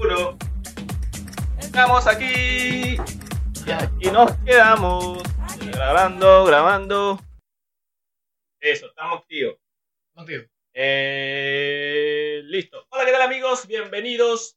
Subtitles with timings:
[0.00, 0.36] uno.
[1.58, 2.96] Estamos aquí.
[3.66, 5.22] Y aquí nos quedamos.
[5.72, 7.20] Grabando, grabando.
[8.60, 9.56] Eso, estamos activos.
[10.14, 10.44] Contigo.
[10.72, 12.86] Eh, listo.
[12.90, 13.66] Hola, ¿qué tal amigos?
[13.66, 14.56] Bienvenidos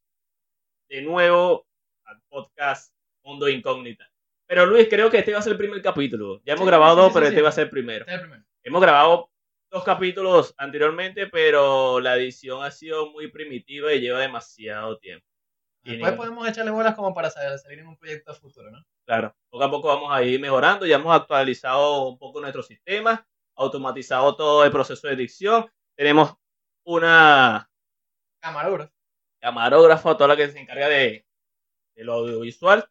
[0.90, 1.67] de nuevo
[2.06, 2.94] al podcast
[3.24, 4.10] Mundo Incógnita.
[4.47, 6.42] Pero Luis, creo que este va a ser el primer capítulo.
[6.46, 7.99] Ya hemos Sí, grabado sí, dos, sí, pero este va a ser el primero.
[8.06, 8.46] Este es el primero.
[8.63, 9.29] Hemos grabado
[9.69, 15.26] dos capítulos anteriormente, pero la edición ha sido muy primitiva y lleva demasiado tiempo.
[15.88, 18.86] Y Después podemos echarle bolas como para sa- salir en un proyecto futuro, ¿no?
[19.05, 20.86] Claro, poco a poco vamos a ir mejorando.
[20.86, 25.66] Ya hemos actualizado un poco nuestro sistema, automatizado todo el proceso de edición.
[25.96, 26.36] Tenemos
[26.86, 27.70] una
[28.40, 28.94] Camarógrafo.
[29.40, 31.26] camarógrafa, toda la que se encarga de,
[31.96, 32.90] de lo audiovisual.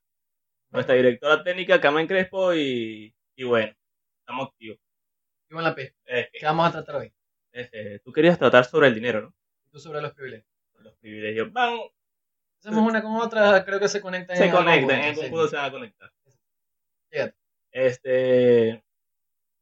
[0.71, 3.73] Nuestra directora técnica, Carmen Crespo, y, y bueno,
[4.21, 4.79] estamos activos.
[5.49, 5.95] Y con la P.
[6.07, 7.13] Eh, ¿Qué vamos a tratar hoy?
[7.53, 9.35] eh, tú querías tratar sobre el dinero, ¿no?
[9.71, 10.49] Tú sobre los privilegios.
[10.81, 11.79] Los privilegios van,
[12.71, 14.37] Hacemos una con otra, creo que se conectan.
[14.37, 16.11] se conectan, en punto se van a conectar.
[17.11, 17.35] Fíjate,
[17.71, 18.85] Este.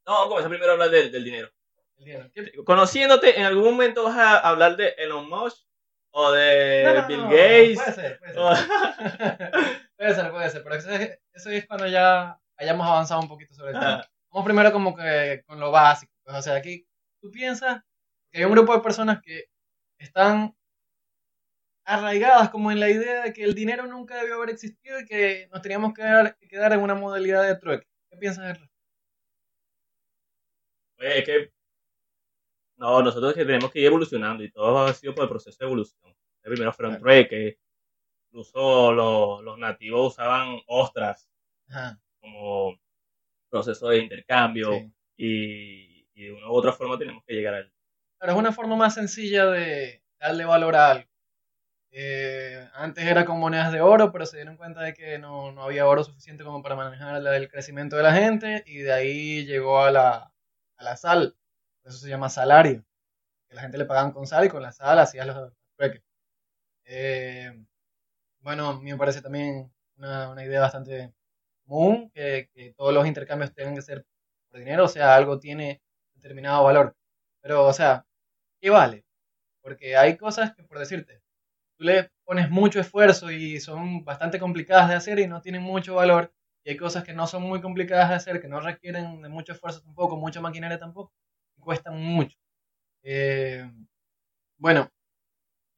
[0.07, 1.49] No, vamos a comenzar primero a hablar del, del dinero.
[1.97, 2.29] el dinero.
[2.33, 5.65] ¿Qué- Conociéndote, ¿en algún momento vas a hablar de Elon Musk
[6.11, 7.79] o de No, no, Bill no, Gates?
[7.81, 8.67] Puede ser, puede ser.
[9.97, 10.63] Puede ser, puede ser.
[10.63, 14.07] Pero eso es, eso es cuando ya hayamos avanzado un poquito sobre el tema.
[14.31, 16.11] Vamos primero como que con lo básico.
[16.23, 16.85] pues, o sea, aquí
[17.21, 17.81] tú piensas
[18.31, 19.45] que hay un grupo de personas que
[19.97, 20.53] están
[21.85, 25.47] arraigadas como en la idea de que el dinero nunca debió haber existido y que
[25.51, 27.87] nos teníamos que quedar, que quedar en una modalidad de trueque.
[28.09, 28.65] ¿Qué piensas de eso?
[30.99, 31.51] Oye, es que.
[32.77, 35.57] No, nosotros es que tenemos que ir evolucionando y todo ha sido por el proceso
[35.59, 36.13] de evolución.
[36.41, 37.57] Primero fueron trueques,
[38.27, 41.27] incluso los, los nativos usaban ostras
[41.69, 42.77] Ajá, como
[43.49, 44.93] proceso de intercambio sí.
[45.17, 47.73] y, y de una u otra forma tenemos que llegar al.
[48.19, 51.14] Pero es una forma más sencilla de darle valor a algo.
[51.97, 55.63] Eh, antes era con monedas de oro, pero se dieron cuenta de que no, no
[55.63, 59.79] había oro suficiente como para manejar el crecimiento de la gente y de ahí llegó
[59.81, 60.33] a la,
[60.77, 61.37] a la sal.
[61.85, 62.83] Eso se llama salario.
[63.49, 66.03] Que la gente le pagaban con sal y con la sal hacías los trueques.
[66.85, 67.53] Eh,
[68.41, 71.13] bueno, a mí me parece también una, una idea bastante
[71.65, 74.05] común que, que todos los intercambios tengan que ser
[74.49, 75.81] por dinero, o sea, algo tiene
[76.15, 76.95] determinado valor.
[77.41, 78.05] Pero, o sea,
[78.61, 79.05] ¿qué vale?
[79.61, 81.21] Porque hay cosas que, por decirte,
[81.77, 85.95] tú le pones mucho esfuerzo y son bastante complicadas de hacer y no tienen mucho
[85.95, 86.33] valor.
[86.63, 89.53] Y hay cosas que no son muy complicadas de hacer, que no requieren de mucho
[89.53, 91.13] esfuerzo tampoco, mucha maquinaria tampoco,
[91.57, 92.37] y cuestan mucho.
[93.03, 93.69] Eh,
[94.57, 94.91] bueno,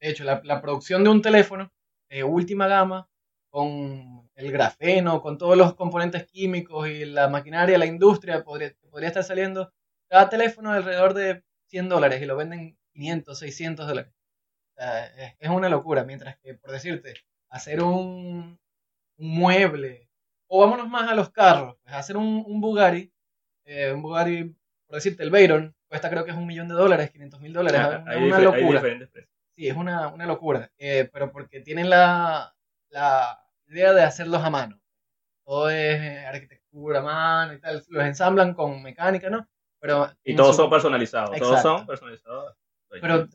[0.00, 1.72] de hecho, la, la producción de un teléfono
[2.10, 3.08] de última gama,
[3.50, 9.08] con el grafeno, con todos los componentes químicos y la maquinaria, la industria, podría, podría
[9.08, 9.72] estar saliendo
[10.08, 14.12] cada teléfono alrededor de 100 dólares y lo venden 500, 600 dólares.
[14.78, 16.04] Sea, es, es una locura.
[16.04, 17.14] Mientras que, por decirte,
[17.50, 18.58] hacer un,
[19.18, 20.08] un mueble,
[20.46, 23.12] o vámonos más a los carros, pues hacer un, un Bugatti,
[23.64, 24.44] eh, un Bugatti,
[24.86, 27.80] por decirte, el Veyron, cuesta creo que es un millón de dólares, 500 mil dólares,
[27.82, 28.80] Ah, es una, locura.
[29.56, 30.70] Sí, es una, una locura.
[30.78, 32.54] Eh, pero porque tienen la,
[32.90, 34.80] la idea de hacerlos a mano.
[35.44, 37.82] Todo es eh, arquitectura a mano y tal.
[37.88, 39.48] Los ensamblan con mecánica, ¿no?
[39.80, 41.36] Pero Y todos su- son personalizados.
[41.38, 42.54] Todos son personalizados.
[42.88, 43.28] Pero,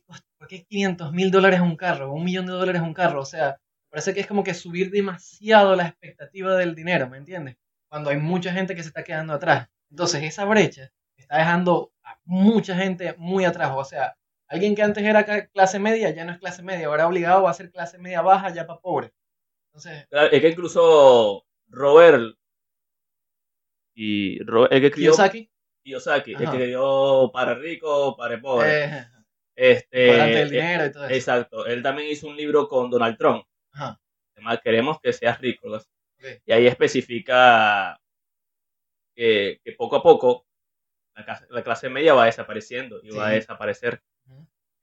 [0.00, 0.04] ¿qué
[0.38, 2.12] ¿por qué 500 mil dólares un carro?
[2.12, 3.20] Un millón de dólares un carro.
[3.20, 3.58] O sea,
[3.90, 7.56] parece que es como que subir demasiado la expectativa del dinero, ¿me entiendes?
[7.88, 9.68] Cuando hay mucha gente que se está quedando atrás.
[9.90, 13.72] Entonces, esa brecha está dejando a mucha gente muy atrás.
[13.74, 14.16] O sea,
[14.48, 17.70] alguien que antes era clase media ya no es clase media, ahora obligado a ser
[17.70, 19.12] clase media baja ya para pobre.
[19.68, 22.34] Entonces, Es que incluso Robert
[23.94, 25.50] y Ro- el que escribió Kiyosaki,
[25.84, 28.84] Kiyosaki, el que escribió para rico, para pobre.
[28.84, 29.06] eh,
[29.56, 31.14] este, del eh, dinero y todo eso.
[31.14, 31.66] exacto.
[31.66, 33.44] Él también hizo un libro con Donald Trump.
[33.72, 34.00] Ajá,
[34.34, 35.68] Además, queremos que seas rico.
[36.46, 38.00] Y ahí especifica
[39.14, 40.46] que, que poco a poco
[41.14, 44.02] la clase, la clase media va desapareciendo y va a desaparecer.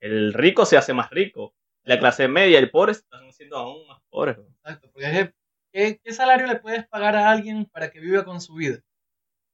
[0.00, 1.54] El rico se hace más rico.
[1.82, 4.38] La clase media y el pobre se están haciendo aún más pobres.
[4.38, 4.44] ¿no?
[4.44, 5.34] Exacto, porque es que,
[5.72, 8.80] ¿qué, qué salario le puedes pagar a alguien para que viva con su vida?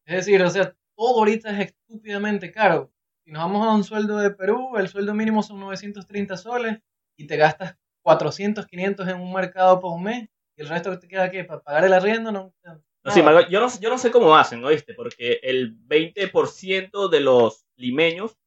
[0.05, 2.93] Es decir, o sea, todo ahorita es estúpidamente caro.
[3.27, 6.79] Si nos vamos a un sueldo de Perú, el sueldo mínimo son 930 soles
[7.17, 10.99] y te gastas 400, 500 en un mercado por un mes y el resto que
[10.99, 11.43] te queda, ¿qué?
[11.43, 12.31] ¿Para pagar el arriendo?
[12.31, 14.95] No, No, embargo, yo, no, yo no sé cómo hacen, ¿oíste?
[14.95, 18.39] Porque el 20% de los limeños,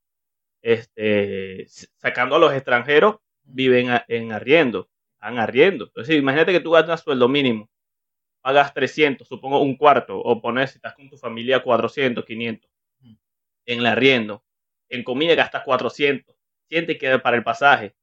[0.61, 1.65] este,
[1.97, 5.87] sacando a los extranjeros, viven en arriendo, están arriendo.
[5.87, 7.69] Entonces, imagínate que tú ganas sueldo mínimo,
[8.39, 12.71] pagas 300, supongo un cuarto, o pones, si estás con tu familia, 400, 500
[13.01, 13.17] Ujú.
[13.65, 14.41] en el arriendo.
[14.89, 16.35] En comida gastas 400,
[16.69, 17.95] 100 te queda para el pasaje.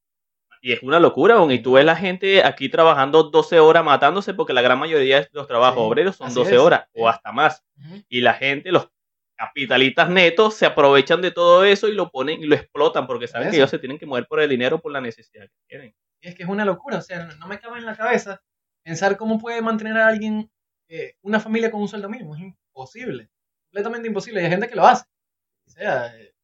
[0.60, 4.52] Y es una locura, y tú ves la gente aquí trabajando 12 horas matándose porque
[4.52, 7.30] la gran mayoría de los trabajos Sí, obreros son así 12 es, horas o hasta
[7.30, 7.64] más.
[8.08, 8.88] Y la gente, los
[9.36, 13.50] capitalistas netos, se aprovechan de todo eso y lo ponen y lo explotan porque saben
[13.50, 15.94] que ellos se tienen que mover por el dinero, por la necesidad que tienen.
[16.20, 18.40] Y es que es una locura, o sea, no, no me cabe en la cabeza
[18.82, 20.50] pensar cómo puede mantener a alguien,
[20.88, 22.34] eh, una familia con un sueldo mínimo.
[22.34, 23.28] Es imposible,
[23.66, 24.40] completamente imposible.
[24.40, 25.04] Y hay gente que lo hace.
[25.66, 26.35] O sea, eh,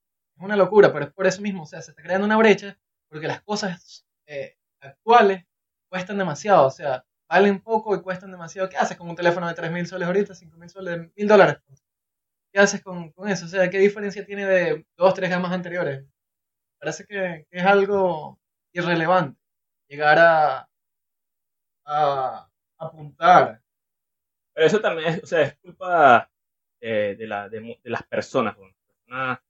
[0.43, 2.79] es una locura, pero es por eso mismo, o sea, se está creando una brecha
[3.09, 5.45] porque las cosas eh, actuales
[5.89, 8.69] cuestan demasiado, o sea, valen poco y cuestan demasiado.
[8.69, 11.59] ¿Qué haces con un teléfono de 3 mil soles ahorita, 5 mil soles, mil dólares?
[12.53, 13.47] ¿Qué haces con, con eso?
[13.47, 16.05] O sea, ¿qué diferencia tiene de dos, tres gamas anteriores?
[16.81, 18.41] Parece que, es algo
[18.73, 19.41] irrelevante
[19.89, 20.69] llegar a,
[21.87, 22.49] a
[22.79, 23.63] apuntar.
[24.55, 26.31] Pero eso también es, o sea, es culpa
[26.81, 28.57] eh, de, la, de, las personas.
[28.57, 29.41] Personas-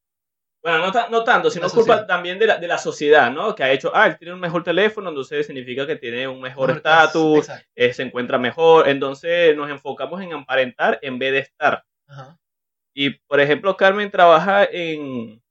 [0.63, 2.07] Bueno, no, ta- no tanto, sino La culpa sociedad.
[2.07, 3.55] también de la, de la sociedad, ¿no?
[3.55, 6.71] Que ha hecho, ah, él tiene un mejor teléfono, entonces significa que tiene un mejor
[6.71, 11.85] estatus, eh, se encuentra mejor, entonces nos enfocamos en aparentar en vez de estar.
[12.07, 12.39] Ajá.
[12.95, 15.43] Y, por ejemplo, Carmen trabaja en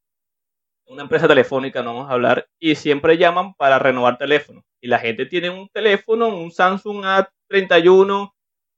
[0.86, 4.64] una empresa telefónica, no vamos a hablar, y siempre llaman para renovar teléfono.
[4.82, 7.04] Y la gente tiene un teléfono, un Samsung
[7.50, 8.34] A31,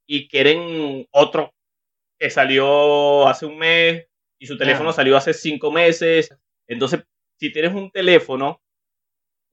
[0.08, 1.54] y quieren otro
[2.20, 4.08] que salió hace un mes
[4.44, 6.30] y su teléfono salió hace cinco meses.
[6.68, 7.06] Entonces,
[7.40, 8.62] si tienes un teléfono,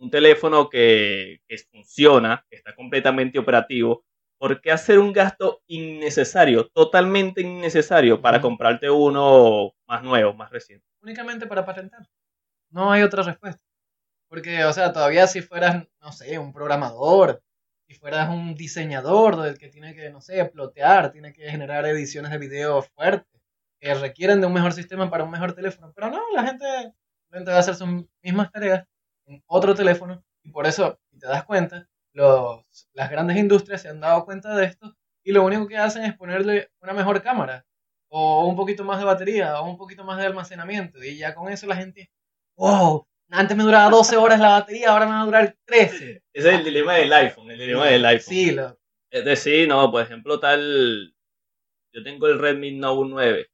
[0.00, 4.04] un teléfono que, que funciona, que está completamente operativo,
[4.36, 10.84] ¿por qué hacer un gasto innecesario, totalmente innecesario, para comprarte uno más nuevo, más reciente?
[11.02, 12.08] Únicamente para patentar.
[12.70, 13.62] No hay otra respuesta.
[14.28, 17.44] Porque, o sea, todavía si fueras, no sé, un programador,
[17.86, 22.32] si fueras un diseñador del que tiene que, no sé, plotear, tiene que generar ediciones
[22.32, 23.39] de video fuertes,
[23.80, 25.92] que requieren de un mejor sistema para un mejor teléfono.
[25.94, 26.66] Pero no, la gente
[27.32, 27.88] va a hacer sus
[28.22, 28.84] mismas tareas
[29.26, 33.88] en otro teléfono y por eso, si te das cuenta, los, las grandes industrias se
[33.88, 37.64] han dado cuenta de esto y lo único que hacen es ponerle una mejor cámara
[38.08, 41.48] o un poquito más de batería o un poquito más de almacenamiento y ya con
[41.52, 42.10] eso la gente,
[42.56, 46.22] wow, antes me duraba 12 horas la batería, ahora me va a durar 13.
[46.32, 48.34] Ese es el dilema del iPhone, el dilema del iPhone.
[48.34, 48.76] Sí, lo-
[49.12, 51.14] Es decir, no, por ejemplo, tal.
[51.92, 53.49] Yo tengo el Redmi Note 9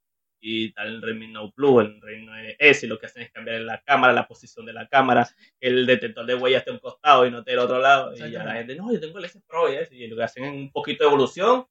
[0.48, 1.00] y tal
[1.32, 4.64] Note Plus, el Redmi 9S, y lo que hacen es cambiar la cámara, la posición
[4.64, 5.28] de la cámara,
[5.60, 8.14] que el detector de huella esté a un costado y no esté al otro lado.
[8.14, 10.52] Y ya la gente, no, yo tengo el S Pro y lo que hacen es
[10.52, 11.66] un poquito de evolución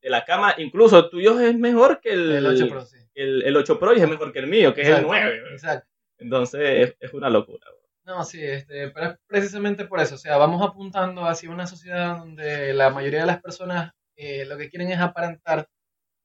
[0.00, 0.54] de la cámara.
[0.56, 2.96] Incluso el tuyo es mejor que el, el 8 Pro, sí.
[3.14, 5.42] el, el 8 Pro y es mejor que el mío, que es el Exacto, 9.
[5.52, 5.88] Exacto.
[6.16, 7.66] Entonces es, es una locura.
[8.06, 10.14] No, sí, este, pero es precisamente por eso.
[10.14, 14.56] O sea, vamos apuntando hacia una sociedad donde la mayoría de las personas eh, lo
[14.56, 15.66] que quieren es aparentar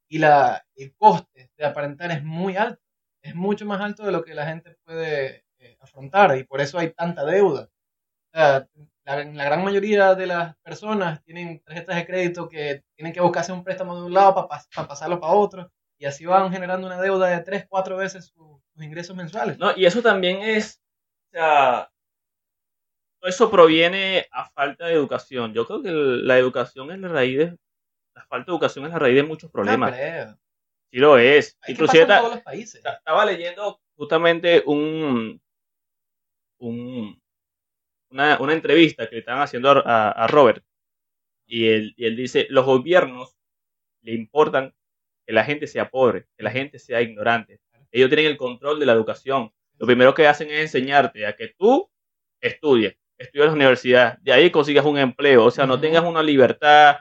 [0.09, 2.81] y la, el coste de aparentar es muy alto.
[3.21, 6.79] Es mucho más alto de lo que la gente puede eh, afrontar y por eso
[6.79, 7.69] hay tanta deuda.
[8.33, 8.67] O sea,
[9.05, 13.51] la, la gran mayoría de las personas tienen tarjetas de crédito que tienen que buscarse
[13.51, 17.27] un préstamo de un lado para pasarlo para otro y así van generando una deuda
[17.27, 19.57] de tres, cuatro veces su- sus ingresos mensuales.
[19.57, 20.79] No, y eso también es,
[21.33, 21.91] o sea,
[23.21, 25.53] eso proviene a falta de educación.
[25.53, 27.57] Yo creo que la educación es la raíz de,
[28.19, 29.91] la falta de educación es la raíz de muchos problemas.
[29.91, 30.39] No creo.
[30.91, 31.57] Sí lo es.
[31.65, 32.81] Que Inclusive pasa en ta- todos los países.
[32.83, 35.41] ta- estaba leyendo justamente un,
[36.59, 37.21] un
[38.11, 40.63] una, una entrevista que le estaban haciendo a, Robert
[41.45, 43.35] y él, y él dice, los gobiernos
[44.01, 44.73] le importan
[45.27, 47.59] que la gente sea pobre, que la gente sea ignorante.
[47.91, 49.51] Ellos tienen el control de la educación.
[49.77, 51.89] Lo primero que hacen es enseñarte a que tú
[52.41, 56.23] estudies, estudies en la universidad, de ahí consigas un empleo, o sea, no tengas una
[56.23, 56.97] libertad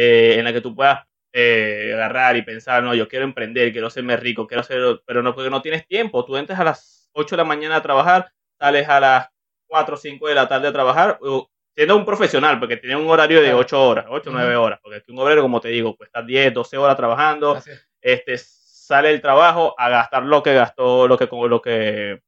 [0.00, 3.90] eh, en la que tú puedas eh, agarrar y pensar, no, yo quiero emprender, quiero
[3.90, 6.24] serme rico, quiero hacer, pero no, porque no tienes tiempo.
[6.24, 9.28] Tú entras a las 8 de la mañana a trabajar, sales a las
[9.66, 13.10] 4 o 5 de la tarde a trabajar, o siendo un profesional, porque tiene un
[13.10, 13.58] horario de Claro.
[13.58, 14.64] 8 horas, 8 o 9 Ujú.
[14.66, 17.60] horas, porque aquí un obrero, como te digo, cuesta 10, 12 horas trabajando,
[18.00, 22.22] este sale el trabajo a gastar lo que gastó, lo que lo que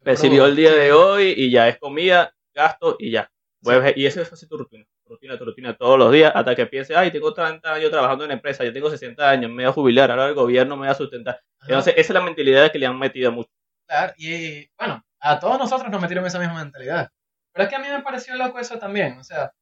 [0.00, 3.30] recibió el día de hoy y ya es comida, gasto y ya.
[3.64, 6.54] Vuelves- Y eso es así tu rutina, tu rutina, tu rutina todos los días hasta
[6.54, 9.70] que pienses, ay, tengo 30 años trabajando en empresa, yo tengo 60 años, me voy
[9.70, 11.36] a jubilar, ahora el gobierno me va a sustentar.
[11.60, 13.50] Ajá, Entonces, esa es la mentalidad que le han metido mucho.
[13.86, 17.08] claro, y bueno, a todos nosotros nos metieron esa misma mentalidad.
[17.52, 19.18] Pero es que a mí me pareció loco eso también.
[19.18, 19.52] O sea,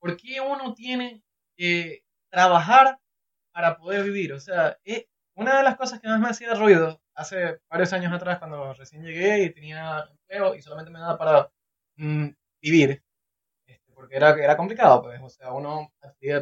[0.00, 1.22] ¿por qué uno tiene
[1.56, 2.98] que trabajar
[3.52, 4.32] para poder vivir?
[4.32, 8.12] O sea, eh, una de las cosas que más me hacía ruido hace varios años
[8.12, 11.50] atrás, cuando recién llegué y tenía empleo y solamente me daba para
[11.96, 12.28] mm,
[12.60, 13.02] vivir,
[13.66, 15.20] este, porque era, era complicado, pues.
[15.22, 15.92] O sea, uno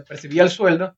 [0.09, 0.97] percibía- el sueldo,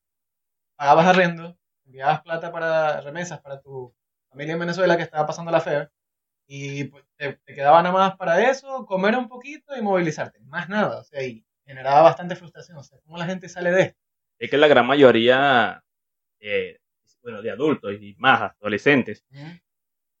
[0.77, 3.93] pagabas arrendo, enviabas plata para remesas para tu
[4.29, 5.91] familia en Venezuela que estaba pasando la fea
[6.47, 10.39] Y pues, te, te quedaba nada más para eso, comer un poquito y movilizarte.
[10.41, 10.99] Más nada.
[10.99, 12.77] O sea, y generaba bastante frustración.
[12.77, 13.99] O sea, ¿cómo la gente sale de esto?
[14.39, 15.83] Es que la gran mayoría,
[16.39, 16.79] eh,
[17.23, 19.25] bueno, de adultos y más adolescentes,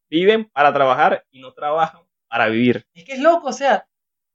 [0.09, 2.85] viven para trabajar y no trabajan para vivir.
[2.93, 3.87] Es que es loco, o sea,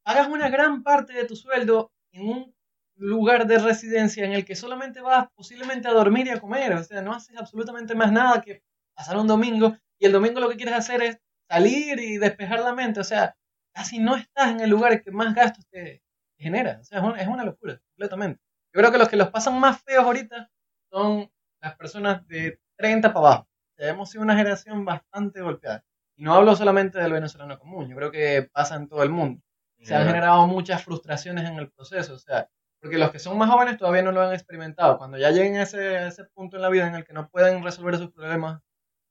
[0.04, 2.54] hagas una gran parte de tu sueldo en un
[2.97, 6.85] lugar de residencia en el que solamente vas posiblemente a dormir y a comer, o
[6.85, 8.62] sea, no haces absolutamente más nada que
[8.94, 11.18] pasar un domingo y el domingo lo que quieres hacer es
[11.49, 13.37] salir y despejar la mente, o sea,
[13.75, 16.02] casi no estás en el lugar que más gastos te
[16.38, 18.40] genera, o sea, es una, es una locura, completamente.
[18.75, 20.50] Yo creo que los que los pasan más feos ahorita
[20.90, 21.30] son
[21.61, 23.49] las personas de 30 para abajo.
[23.73, 25.85] O sea, hemos sido una generación bastante golpeada.
[26.16, 29.42] Y no hablo solamente del venezolano común, yo creo que pasa en todo el mundo.
[29.83, 32.49] Se han generado muchas frustraciones en el proceso, o sea,
[32.81, 34.99] porque los que son más jóvenes todavía no lo han experimentado.
[34.99, 37.29] Cuando ya lleguen a ese, a ese punto en la vida en el que no
[37.29, 38.61] pueden resolver sus problemas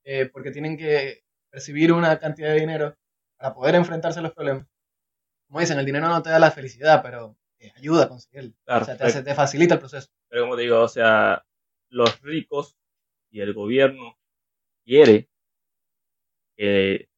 [0.04, 2.98] eh, porque tienen que percibir una cantidad de dinero
[3.38, 4.66] para poder enfrentarse a los problemas.
[5.48, 8.54] Como dicen, el dinero no te da la felicidad, pero te ayuda a conseguirlo.
[8.66, 10.10] Claro, o sea, te, hace- te facilita el proceso.
[10.30, 11.44] Pero como digo, o sea,
[11.90, 12.78] los ricos
[13.30, 14.18] y el gobierno
[14.86, 15.30] quiere
[16.58, 17.10] que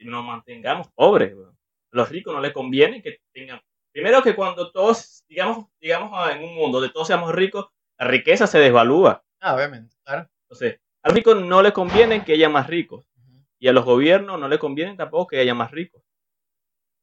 [0.00, 1.34] nos mantengamos pobres.
[1.34, 1.47] weón.
[1.92, 3.60] A los ricos no les conviene que tengan...
[3.92, 7.66] Primero que cuando todos, digamos, digamos ah, en un mundo donde todos seamos ricos,
[7.98, 9.24] la riqueza se desvalúa.
[9.40, 10.28] Ah, obviamente, claro.
[10.42, 13.04] Entonces, a los ricos no les conviene que haya más ricos.
[13.60, 16.02] Y a los gobiernos no les conviene tampoco que haya más ricos.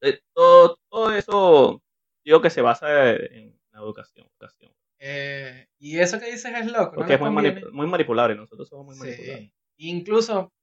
[0.01, 1.81] Eh, todo, todo eso,
[2.23, 4.27] digo que se basa en la educación.
[4.27, 4.71] educación.
[4.99, 6.91] Eh, y eso que dices es loco.
[6.91, 9.01] ¿no Porque es muy, manip- muy manipulable, nosotros somos muy Sí.
[9.01, 9.51] manipulables.
[9.77, 10.53] Incluso,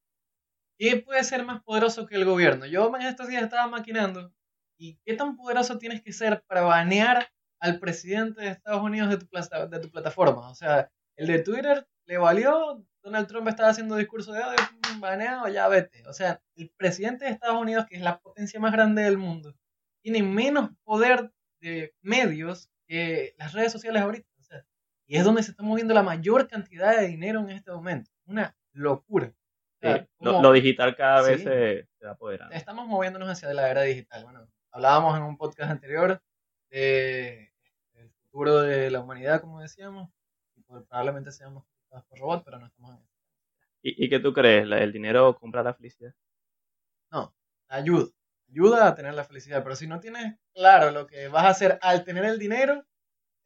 [0.82, 2.66] ¿qué puede ser más poderoso que el gobierno?
[2.66, 4.34] Yo en estos días estaba maquinando.
[4.76, 7.28] ¿Y qué tan poderoso tienes que ser para banear
[7.60, 10.50] al presidente de Estados Unidos de tu, plata- de tu plataforma?
[10.50, 12.84] O sea, el de Twitter le valió.
[13.00, 14.56] Donald Trump estaba haciendo discurso de odio,
[14.98, 16.04] baneado, ya vete.
[16.08, 19.54] O sea, el presidente de Estados Unidos, que es la potencia más grande del mundo,
[20.02, 24.26] tiene menos poder de medios que las redes sociales ahorita.
[25.06, 28.10] Y es donde se está moviendo la mayor cantidad de dinero en este momento.
[28.24, 29.32] Una locura.
[29.82, 29.88] Sí,
[30.20, 31.44] lo, digital cada vez Sí.
[31.44, 32.54] se, se va apoderando.
[32.54, 34.24] estamos moviéndonos hacia la era digital.
[34.24, 36.22] Bueno, hablábamos en un podcast anterior
[36.70, 37.52] de
[37.94, 40.08] el futuro de la humanidad, como decíamos,
[40.56, 43.08] y pues probablemente seamos por robots, pero no estamos en eso.
[43.82, 44.66] ¿Y, y qué tú crees?
[44.66, 46.14] ¿La- ¿El dinero compra la felicidad?
[47.68, 48.06] Ayuda,
[48.50, 51.78] ayuda a tener la felicidad, pero si no tienes claro lo que vas a hacer
[51.80, 52.84] al tener el dinero,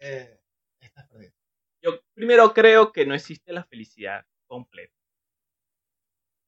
[0.01, 0.41] eh,
[0.81, 1.33] estás perdido.
[1.81, 4.93] Yo primero creo que no existe la felicidad completa.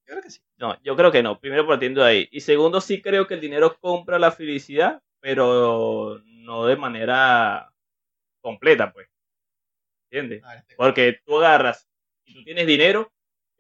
[0.09, 0.41] Yo creo que sí.
[0.57, 1.39] No, yo creo que no.
[1.39, 2.29] Primero partiendo de ahí.
[2.33, 7.73] Y segundo, sí creo que el dinero compra la felicidad, pero no de manera
[8.43, 9.09] completa, pues.
[10.11, 10.45] ¿Entiendes?
[10.45, 11.89] A ver, te- Porque tú agarras
[12.25, 13.13] y tú tienes dinero.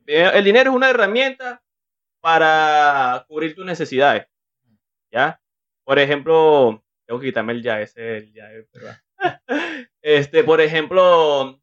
[0.07, 1.63] eh, El dinero es una herramienta
[2.21, 4.27] para cubrir tus necesidades.
[5.13, 5.41] ¿Ya?
[5.85, 8.51] Por ejemplo, tengo que quitarme el ya, ese el ya,
[10.03, 11.61] este, por ejemplo,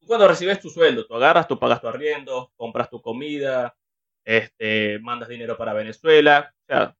[0.00, 3.76] tú cuando recibes tu sueldo, tú agarras, tú pagas tu arriendo, compras tu comida,
[4.24, 6.96] este, mandas dinero para Venezuela, o sea,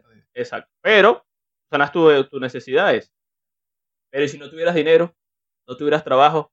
[0.00, 0.24] todavía.
[0.34, 0.70] Exacto.
[0.82, 1.24] Pero
[1.70, 3.12] sanas tu- tus necesidades.
[4.10, 5.14] Pero ¿y si no tuvieras dinero,
[5.66, 6.52] no tuvieras trabajo,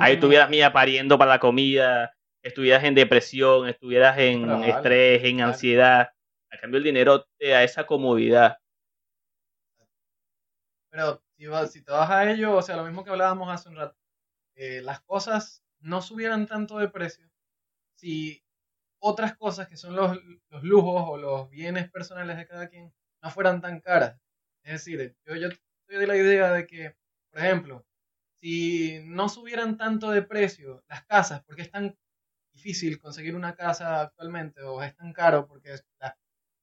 [0.00, 5.24] ahí no- estuvieras mía pariendo para la comida, estuvieras en depresión, estuvieras en Probable, estrés,
[5.24, 5.52] en claro.
[5.52, 6.10] ansiedad.
[6.52, 8.58] A cambio el dinero te da esa comodidad.
[10.90, 13.68] Pero si, vas- si te vas a ello, o sea, lo mismo que hablábamos hace
[13.68, 13.96] un rato,
[14.56, 17.28] eh, las cosas no subieran tanto de precio
[17.96, 18.42] si
[19.00, 20.18] otras cosas que son los,
[20.50, 22.92] los lujos o los bienes personales de cada quien
[23.22, 24.20] no fueran tan caras.
[24.64, 26.96] Es decir, yo, yo estoy de la idea de que,
[27.32, 27.86] por ejemplo,
[28.40, 31.96] si no subieran tanto de precio las casas, porque es tan
[32.52, 36.18] difícil conseguir una casa actualmente o es tan caro, porque la-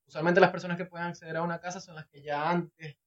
[0.08, 2.98] usualmente las personas que pueden acceder a una casa son las que ya antes,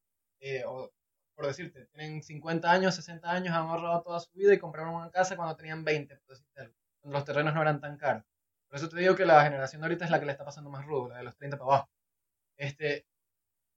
[0.40, 0.92] eh, o
[1.34, 5.10] por decirte, tienen 50 años, 60 años, han ahorrado toda su vida y compraron una
[5.10, 8.24] casa cuando tenían 20, por decirte algo, cuando los terrenos no eran tan caros.
[8.70, 10.70] Por eso te digo que la generación de ahorita es la que le está pasando
[10.70, 11.90] más rudo, la de los 30 para abajo.
[12.56, 13.06] Este,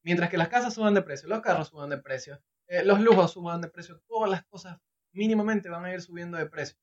[0.04, 3.32] mientras que las casas suban de precio, los carros suban de precio, eh, los lujos
[3.34, 4.80] suban de precio, todas las cosas
[5.14, 6.78] mínimamente van a ir subiendo de precio.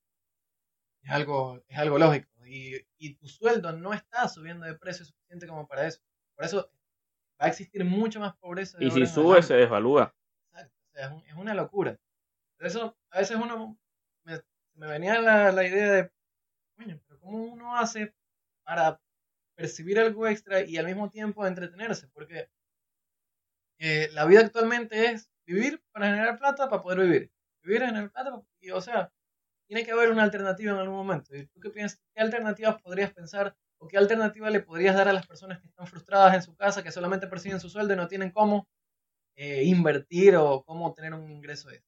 [1.03, 2.29] Es algo, es algo lógico.
[2.45, 6.01] Y, y tu sueldo no está subiendo de precio suficiente como para eso.
[6.35, 6.71] Por eso
[7.41, 8.77] va a existir mucho más pobreza.
[8.77, 9.47] de Y si sube, adelante.
[9.47, 10.15] se desvalúa.
[10.51, 11.97] Exacto, o sea, es, un- es una locura.
[12.57, 13.79] Por eso, a veces uno
[14.25, 14.41] me,
[14.75, 16.11] me venía la, la idea de,
[16.77, 18.13] coño, ¿cómo uno hace
[18.65, 19.01] para
[19.55, 22.09] percibir algo extra y al mismo tiempo entretenerse?
[22.09, 22.49] Porque
[23.79, 27.31] eh, la vida actualmente es vivir para generar plata para poder vivir.
[27.63, 29.11] Vivir, generar plata, para- y, o sea,
[29.67, 31.35] tiene que haber una alternativa en algún momento.
[31.35, 32.01] ¿Y tú qué piensas?
[32.13, 35.87] ¿Qué alternativas podrías pensar ¿O qué alternativa le podrías dar a las personas que están
[35.87, 38.67] frustradas en su casa, que solamente perciben su sueldo y no tienen cómo
[39.35, 41.83] eh, invertir o cómo tener un ingreso de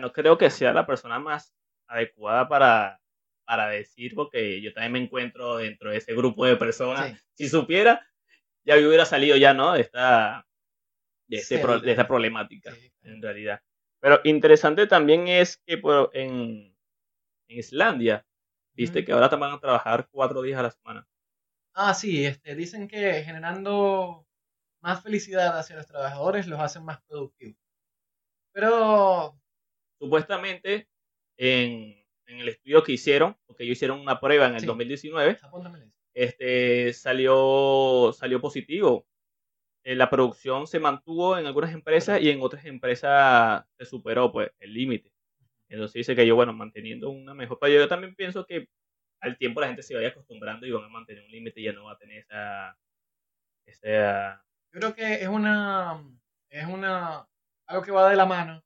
[0.00, 1.54] No creo que sea la persona más
[1.86, 3.00] adecuada para,
[3.44, 7.10] para decir, porque yo también me encuentro dentro de ese grupo de personas.
[7.34, 7.44] Sí.
[7.44, 8.06] Si supiera,
[8.64, 9.72] ya yo hubiera salido ya, ¿no?
[9.72, 10.46] De esta,
[11.28, 11.84] de, este pro- Sí.
[11.86, 13.60] de esta problemática, Sí, en realidad.
[14.00, 16.76] Pero interesante también es que por- en,
[17.48, 18.26] en Islandia,
[18.74, 21.08] viste que ahora te van a trabajar cuatro días a la semana.
[21.74, 24.26] Ah, sí, este, dicen que generando
[24.80, 27.58] más felicidad hacia los trabajadores los hacen más productivos.
[28.52, 29.38] Pero,
[29.98, 30.88] Supuestamente,
[31.38, 34.66] en, en el estudio que hicieron, porque ellos hicieron una prueba en el Sí.
[34.66, 35.86] 2019, apúntamelo.
[36.14, 39.06] este, salió, salió positivo.
[39.84, 44.50] Eh, la producción se mantuvo en algunas empresas y en otras empresas se superó pues,
[44.60, 45.12] el límite.
[45.68, 47.58] Entonces dice que yo, bueno, manteniendo una mejor...
[47.60, 48.68] Pero yo también pienso que
[49.20, 51.72] al tiempo la gente se vaya acostumbrando y van a mantener un límite y ya
[51.72, 52.78] no va a tener esa...
[53.66, 56.02] esa Yo creo que es una,
[56.50, 57.26] es una,
[57.66, 58.62] algo que va de la mano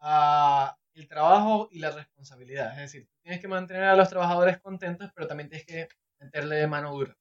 [0.00, 2.72] a el trabajo y la responsabilidad.
[2.72, 5.88] Es decir, tienes que mantener a los trabajadores contentos, pero también tienes que
[6.20, 7.16] meterle mano dura.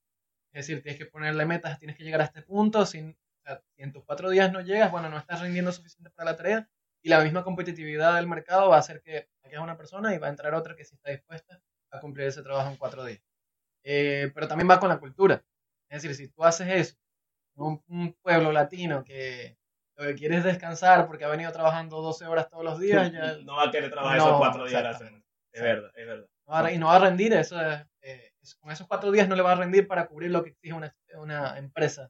[0.54, 2.86] Es decir, tienes que ponerle metas, tienes que llegar a este punto.
[2.86, 3.00] Si
[3.78, 6.70] en tus cuatro días no llegas, bueno, no estás rindiendo suficiente para la tarea.
[7.04, 10.20] Y la misma competitividad del mercado va a hacer que saques a una persona y
[10.20, 13.22] va a entrar otra que sí está dispuesta a cumplir ese trabajo en cuatro días.
[13.84, 15.44] Eh, pero también va con la cultura.
[15.90, 16.96] Es decir, si tú haces eso,
[17.56, 19.58] un pueblo latino que
[20.02, 23.36] lo que quiere es descansar porque ha venido trabajando 12 horas todos los días, ya
[23.46, 25.24] no va a querer trabajar No, esos cuatro días la semana.
[25.54, 26.28] Es verdad, es verdad.
[26.48, 29.28] no va a- y no va a rendir, eso es, eh, con esos cuatro días
[29.28, 32.10] no le va a rendir para cubrir lo que exige una, una empresa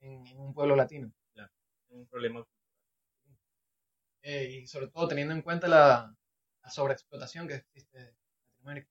[0.00, 1.12] en, en un pueblo latino.
[1.34, 1.46] Es
[1.96, 2.44] un problema.
[4.22, 6.14] Eh, y sobre todo teniendo en cuenta la,
[6.62, 8.14] la sobreexplotación que existe en
[8.52, 8.90] Latinoamérica.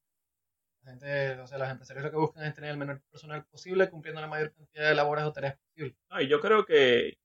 [0.82, 3.90] La gente, o sea, los empresarios lo que buscan es tener el menor personal posible
[3.90, 7.18] cumpliendo la mayor cantidad de labores o tareas posible, No, y yo creo que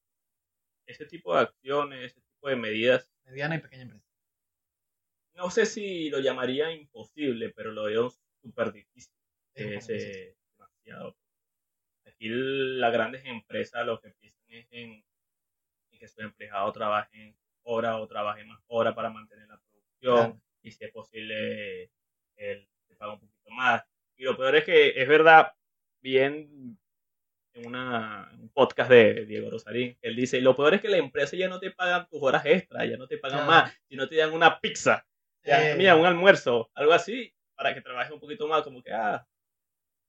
[0.86, 4.04] ese tipo de acciones, ese tipo de medidas mediana y pequeña empresa.
[5.34, 8.10] no sé si lo llamaría imposible, pero lo veo
[8.42, 9.12] súper difícil.
[9.54, 10.36] Es dices.
[10.56, 11.16] demasiado.
[12.06, 15.04] Aquí las grandes empresas lo que piensan es en,
[15.90, 20.40] en que su empleado trabaje hora o trabaje más horas para mantener la producción Claro.
[20.62, 21.90] y si es posible
[22.36, 23.82] él se paga un poquito más.
[24.16, 25.52] Y lo peor es que es verdad,
[26.02, 26.78] bien
[27.54, 31.36] en, una, un podcast de Diego Rosarín, él dice, lo peor es que la empresa
[31.36, 33.50] ya no te pagan tus horas extras, ya no te pagan Claro.
[33.52, 35.06] más, sino te dan una pizza
[35.46, 39.26] Eh, mira, un almuerzo, algo así, para que trabajes un poquito más, como que, ah,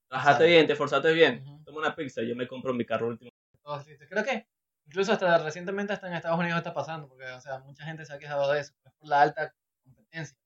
[0.08, 0.50] trabajaste Exacto.
[0.52, 3.30] bien, te esforzaste bien, toma una pizza, yo me compro mi carro último.
[4.10, 4.48] Creo que
[4.88, 8.14] incluso hasta recientemente hasta en Estados Unidos está pasando, porque o sea, mucha gente se
[8.14, 9.54] ha quejado de eso, pues, por la alta
[9.84, 10.38] competencia.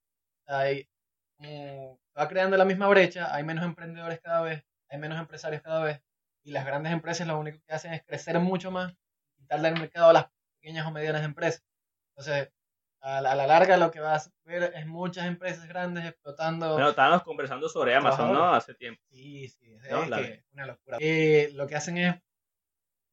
[0.41, 0.89] O sea, hay,
[1.37, 5.61] como se va creando la misma brecha, hay menos emprendedores cada vez, hay menos empresarios
[5.61, 6.01] cada vez,
[6.49, 8.91] y las grandes empresas lo único que hacen es crecer mucho más,
[9.37, 10.25] quitarle el mercado a las
[10.59, 11.63] pequeñas o medianas empresas.
[12.09, 12.51] Entonces,
[13.01, 16.73] a la, a la larga lo que va a ver es muchas empresas grandes explotando
[16.73, 18.51] Bueno, estábamos conversando sobre Amazon, ¿no?
[18.51, 19.01] Hace tiempo.
[19.11, 20.23] Sí, sí, es, No, es claro.
[20.23, 20.97] que es una locura.
[20.99, 22.15] Eh, lo que hacen es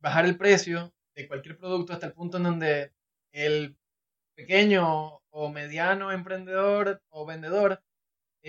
[0.01, 2.95] bajar el precio de cualquier producto hasta el punto en donde
[3.33, 3.77] el
[4.35, 7.83] pequeño o mediano emprendedor o vendedor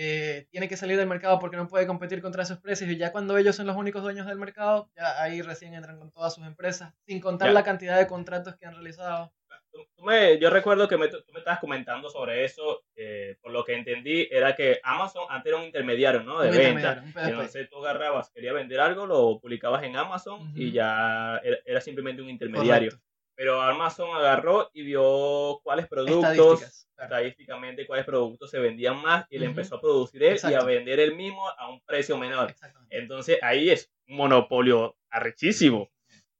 [0.00, 3.10] eh, tiene que salir del mercado porque no puede competir contra esos precios y ya
[3.10, 6.46] cuando ellos son los únicos dueños del mercado, ya ahí recién entran con todas sus
[6.46, 7.54] empresas, sin contar Ya.
[7.54, 9.32] la cantidad de contratos que han realizado.
[9.72, 13.50] Tú- tú me- yo recuerdo que me, tú me estabas comentando sobre eso, eh, por
[13.52, 16.40] lo que entendí, era que Amazon antes era un intermediario, ¿no?
[16.40, 17.02] De Un venta.
[17.16, 22.22] Entonces tú agarrabas, querías vender algo, lo publicabas en Amazon y ya era, era simplemente
[22.22, 22.90] un intermediario.
[22.92, 23.07] Correcto.
[23.38, 27.14] Pero Amazon agarró y vio cuáles productos, claro.
[27.14, 29.50] estadísticamente cuáles productos se vendían más y le Ujú.
[29.50, 30.66] empezó a producir él y a Exacto.
[30.66, 32.52] vender él mismo a un precio menor.
[32.90, 35.88] Entonces ahí es un monopolio arrechísimo.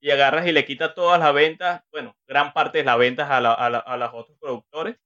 [0.00, 3.40] Y agarras y le quitas todas las ventas, bueno, gran parte de las ventas a,
[3.40, 4.96] la- a, la- a los otros productores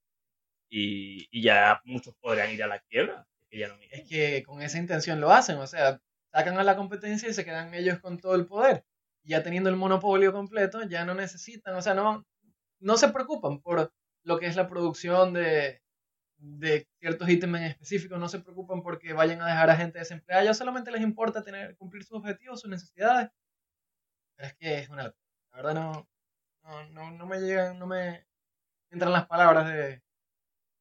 [0.71, 3.27] y, y ya muchos podrían ir a la quiebra.
[3.51, 6.01] Que ya no es que con esa intención lo hacen, o sea,
[6.33, 8.83] sacan a la competencia y se quedan ellos con todo el poder.
[9.25, 12.27] Ya teniendo el monopolio completo, ya no necesitan, o sea, no,
[12.81, 13.93] no se preocupan por
[14.25, 15.81] lo que es la producción de,
[16.39, 20.43] de ciertos ítems en específico, no se preocupan porque vayan a dejar a gente desempleada,
[20.45, 23.31] ya solamente les importa tener, cumplir sus objetivos, sus necesidades.
[24.37, 25.05] Pero es que es una.
[25.05, 26.09] La verdad no,
[26.65, 28.27] no, no, no me llegan, no me
[28.91, 30.03] entran las palabras de,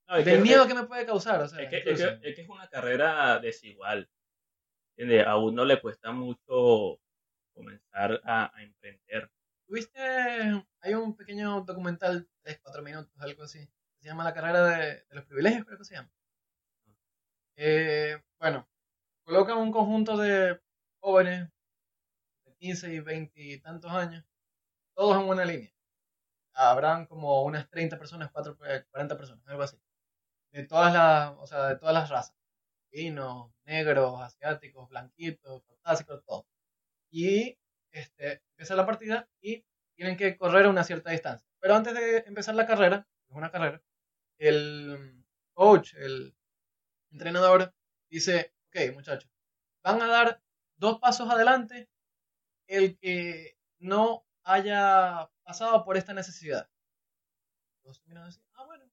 [0.08, 1.41] No, del que- miedo que me puede causar.
[1.41, 4.10] O sea, Es que, es, que, es que es una carrera desigual.
[4.95, 5.27] ¿entiendes?
[5.27, 6.99] A uno le cuesta mucho
[7.54, 9.32] comenzar a, a emprender.
[9.68, 10.00] ¿Tuviste?
[10.82, 13.68] Hay un pequeño documental, 3, 4 minutos, algo así.
[14.02, 16.12] Se llama La carrera de, los privilegios, creo que se llama.
[17.56, 18.68] Eh, bueno,
[19.24, 20.60] colocan un conjunto de
[21.00, 21.50] jóvenes
[22.46, 24.26] de 15 y 20 y tantos años,
[24.96, 25.72] todos en una línea.
[26.54, 29.78] Habrán como unas 30 personas, 4, 40 personas, algo así.
[30.52, 32.36] De todas las, o sea, de todas las razas.
[32.92, 36.48] Finos, negros, asiáticos, blanquitos, caucásicos, todo.
[37.12, 37.58] Y
[37.91, 39.63] este, empieza la partida y
[39.95, 41.47] tienen que correr a una cierta distancia.
[41.60, 43.84] Pero antes de empezar la carrera, es una carrera,
[44.39, 46.36] el coach, el
[47.12, 47.74] entrenador,
[48.10, 49.30] dice, ok muchachos,
[49.84, 50.41] van a dar
[50.78, 51.89] dos pasos adelante
[52.67, 56.69] el que no haya pasado por esta necesidad.
[57.78, 58.86] Entonces, miran así, ah, bueno.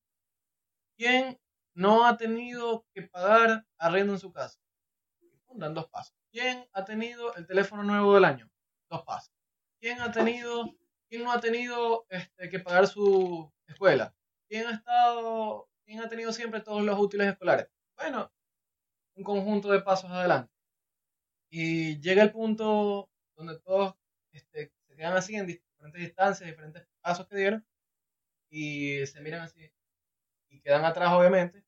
[0.96, 1.38] ¿Quién
[1.74, 4.58] no ha tenido que pagar arriendo en su casa?
[5.54, 6.17] Dan dos pasos.
[6.30, 8.50] ¿Quién ha tenido el teléfono nuevo del año?
[8.90, 9.32] Dos pasos.
[9.80, 10.74] ¿Quién ha tenido,
[11.08, 14.14] quién no ha tenido este, que pagar su escuela?
[14.48, 17.68] ¿Quién ha estado, quién ha tenido siempre todos los útiles escolares?
[17.96, 18.30] Bueno,
[19.14, 20.52] un conjunto de pasos adelante.
[21.50, 23.94] Y llega el punto donde todos
[24.32, 27.66] este, se quedan así en diferentes distancias, diferentes pasos que dieron,
[28.50, 29.70] y se miran así.
[30.50, 31.64] Y quedan atrás, obviamente,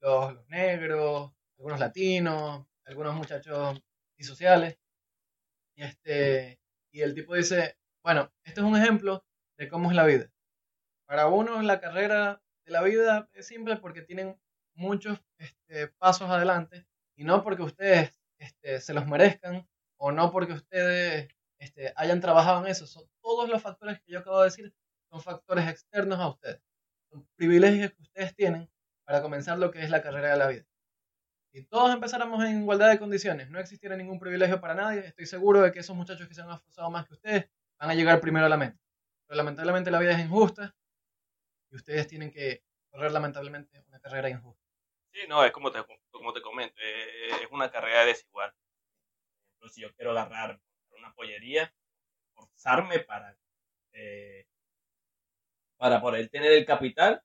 [0.00, 3.80] los, los negros, algunos latinos, algunos muchachos
[4.20, 4.78] disociales.
[5.76, 6.60] Y, este,
[6.92, 9.24] y el tipo dice, bueno, este es un ejemplo
[9.58, 10.30] de cómo es la vida.
[11.06, 14.38] Para uno la carrera de la vida es simple porque tienen
[14.74, 20.52] muchos este, pasos adelante y no porque ustedes este, se los merezcan o no porque
[20.52, 21.28] ustedes
[21.58, 22.86] este, hayan trabajado en eso.
[22.86, 24.74] Son todos los factores que yo acabo de decir,
[25.10, 26.62] son factores externos a ustedes.
[27.10, 28.70] Son privilegios que ustedes tienen
[29.04, 30.69] para comenzar lo que es la carrera de la vida.
[31.52, 35.60] Si todos empezáramos en igualdad de condiciones, no existiera ningún privilegio para nadie, estoy seguro
[35.60, 38.46] de que esos muchachos que se han esforzado más que ustedes van a llegar primero
[38.46, 38.78] a la meta.
[39.26, 40.76] Pero lamentablemente la vida es injusta
[41.70, 44.62] y ustedes tienen que correr lamentablemente una carrera injusta.
[45.12, 45.80] Sí, no, es como te,
[46.12, 48.54] como te comento, es una carrera desigual.
[49.58, 50.60] Por si yo quiero agarrar
[50.96, 51.74] una pollería,
[52.32, 53.36] forzarme para,
[53.92, 54.46] eh,
[55.76, 57.22] para poder tener el capital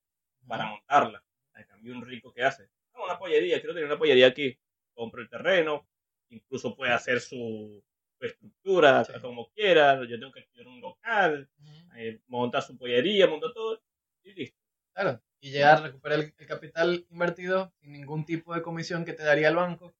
[0.47, 1.23] para montarla.
[1.55, 2.69] En cambio, un rico que hace,
[3.03, 4.57] una pollería, quiero tener una pollería aquí,
[4.93, 5.87] compro el terreno,
[6.29, 7.83] incluso puede hacer su,
[8.19, 11.49] estructura como quiera, yo tengo que estudiar un local,
[11.97, 13.81] eh, monta su pollería, monta todo
[14.23, 14.57] y listo.
[14.93, 19.23] Claro, y llegar a recuperar el, capital invertido sin ningún tipo de comisión que te
[19.23, 19.93] daría el banco,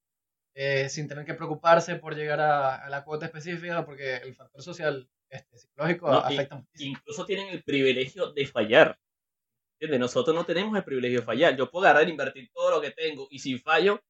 [0.54, 5.10] eh, sin tener que preocuparse por llegar a, la cuota específica, porque el factor social
[5.30, 6.98] este, psicológico afecta muchísimo.
[6.98, 8.98] Incluso tienen el privilegio de fallar.
[9.76, 10.00] ¿Entiendes?
[10.00, 11.56] Nosotros no tenemos el privilegio de fallar.
[11.56, 14.02] Yo puedo agarrar, invertir todo lo que tengo y si fallo,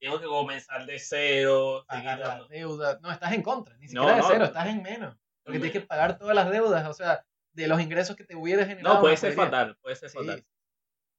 [0.00, 1.84] tengo que comenzar de cero.
[1.88, 3.00] Pagar las deudas.
[3.00, 5.16] No, estás en contra, ni siquiera de cero, estás en menos.
[5.42, 8.66] Porque tienes que pagar todas las deudas, o sea, de los ingresos que te hubieras
[8.66, 8.96] generado.
[8.96, 10.44] No, puede ser fatal, puede ser fatal.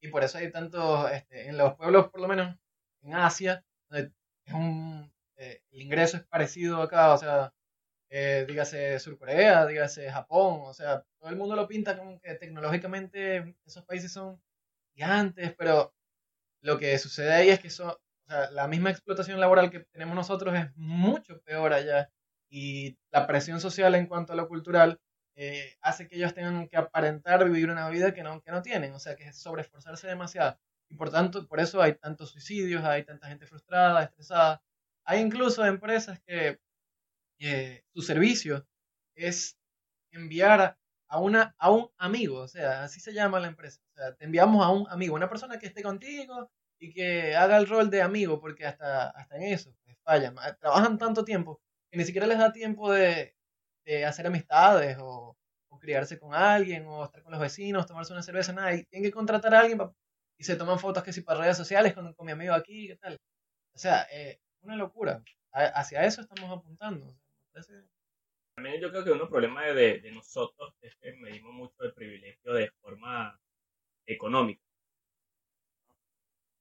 [0.01, 2.55] Y por eso hay tanto, este, en los pueblos, por lo menos
[3.01, 4.11] en Asia, es
[4.53, 7.53] un, eh, el ingreso es parecido acá, o sea,
[8.17, 13.57] eh, dígase Surcorea, dígase Japón, o sea, todo el mundo lo pinta como que tecnológicamente
[13.65, 14.41] esos países son
[14.93, 15.93] gigantes, pero
[16.61, 20.15] lo que sucede ahí es que son, o sea, la misma explotación laboral que tenemos
[20.15, 22.09] nosotros es mucho peor allá
[22.49, 25.01] y la presión social en cuanto a lo cultural
[25.35, 28.93] eh, hace que ellos tengan que aparentar vivir una vida que no, que no tienen,
[28.93, 30.57] o sea, que es sobreesforzarse demasiado.
[30.89, 34.63] Y por tanto, por eso hay tantos suicidios, hay tanta gente frustrada, estresada.
[35.03, 36.61] Hay incluso empresas que
[37.39, 38.67] eh, su servicio
[39.15, 39.57] es
[40.11, 43.81] enviar a, una, a un amigo, o sea, así se llama la empresa.
[43.91, 47.57] O sea, te enviamos a un amigo, una persona que esté contigo y que haga
[47.57, 50.35] el rol de amigo, porque hasta, hasta en eso pues, fallan.
[50.59, 53.35] Trabajan tanto tiempo que ni siquiera les da tiempo de,
[53.85, 55.37] de hacer amistades o,
[55.69, 58.73] o, criarse con alguien o estar con los vecinos, tomarse una cerveza, nada.
[58.73, 59.79] Y tienen que contratar a alguien
[60.37, 62.97] y se toman fotos que si para redes sociales con, con mi amigo aquí, ¿qué
[62.97, 63.17] tal?
[63.73, 65.23] O sea, eh, una locura.
[65.51, 67.15] hacia eso estamos apuntando.
[68.55, 72.53] También yo creo que uno problema de, de nosotros es que medimos mucho el privilegio
[72.53, 73.39] de forma
[74.05, 74.61] económica.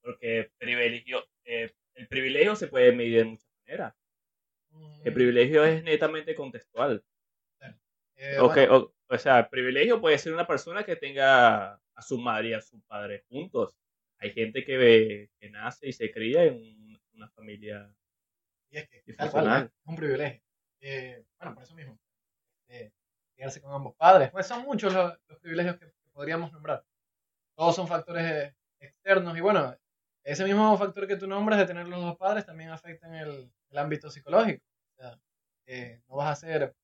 [0.03, 3.95] Porque privilegio, eh, el privilegio se puede medir de muchas maneras.
[5.05, 5.15] El mm.
[5.15, 7.03] privilegio es netamente contextual.
[8.17, 12.51] Eh, o, o, sea, el privilegio puede ser una persona que tenga a su madre
[12.51, 13.77] y a su padre juntos.
[14.19, 17.93] Hay gente que, ve, que nace y se cría en una familia.
[18.71, 19.35] Y es que es
[19.85, 20.44] un privilegio.
[20.87, 21.99] Eh, bueno, por eso mismo,
[22.69, 22.93] eh,
[23.35, 24.31] quedarse con ambos padres.
[24.31, 26.85] Pues son muchos los, privilegios que, podríamos nombrar.
[27.57, 29.75] Todos son factores externos y bueno,
[30.25, 33.53] ese mismo factor que tú nombras de tener los dos padres también afecta en el,
[33.77, 34.63] ámbito psicológico.
[34.93, 35.19] O sea,
[35.67, 36.77] eh, no vas a ser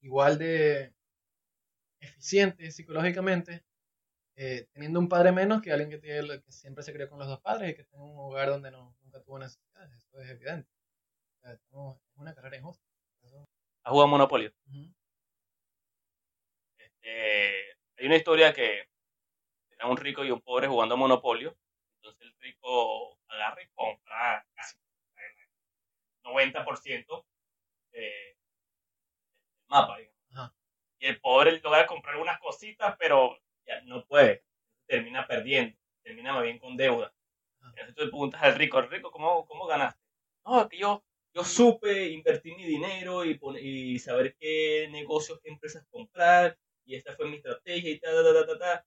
[0.00, 0.94] igual de
[2.00, 3.62] eficiente psicológicamente
[4.72, 7.40] teniendo un padre menos que alguien que, tiene, que siempre se crió con los dos
[7.40, 9.92] padres y que está en un hogar donde no, nunca tuvo necesidades.
[9.92, 10.68] Eso es evidente.
[11.42, 12.83] sea, estamos- es una carrera injusta.
[13.84, 14.50] ¿Has jugado Monopolio?
[16.78, 18.88] Este, hay una historia que
[19.70, 21.56] era un rico y un pobre jugando Monopolio.
[21.98, 24.76] Entonces el rico agarra y compra casi
[25.16, 25.48] el
[26.24, 27.26] 90%
[27.92, 29.98] de- del mapa.
[29.98, 30.52] digamos.
[30.98, 34.44] Y el pobre logra comprar unas cositas, pero ya no puede.
[34.86, 35.76] Termina perdiendo.
[36.02, 37.12] Termina más bien con deuda.
[37.60, 37.70] Ajá.
[37.70, 40.00] Entonces tú le preguntas al rico, rico, ¿cómo, cómo ganaste?
[40.44, 45.50] No, es que yo, yo supe invertir mi dinero y, y saber qué negocios, qué
[45.50, 48.86] empresas comprar y esta fue mi estrategia y ta, ta, ta, ta, ta, ta.